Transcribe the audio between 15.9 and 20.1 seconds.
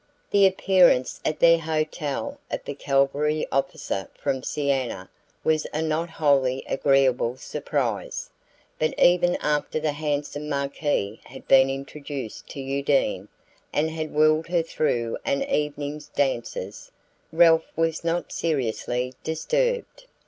dances, Ralph was not seriously disturbed.